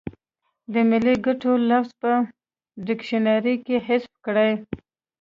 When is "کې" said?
3.65-3.75